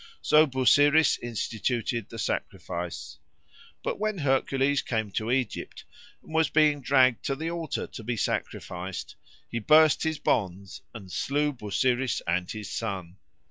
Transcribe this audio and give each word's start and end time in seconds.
So 0.23 0.47
Busiris 0.47 1.19
instituted 1.21 2.09
the 2.09 2.17
sacrifice. 2.17 3.19
But 3.83 3.99
when 3.99 4.17
Hercules 4.17 4.81
came 4.81 5.11
to 5.11 5.29
Egypt, 5.29 5.83
and 6.23 6.33
was 6.33 6.49
being 6.49 6.81
dragged 6.81 7.23
to 7.25 7.35
the 7.35 7.51
altar 7.51 7.85
to 7.85 8.03
be 8.03 8.17
sacrificed, 8.17 9.15
he 9.47 9.59
burst 9.59 10.01
his 10.01 10.17
bonds 10.17 10.81
and 10.95 11.11
slew 11.11 11.53
Busiris 11.53 12.19
and 12.25 12.49
his 12.49 12.71
son. 12.71 13.17